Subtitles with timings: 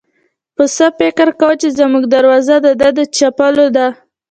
[0.55, 3.87] پسه فکر کاوه چې زموږ دروازه د ده د چپلو ده.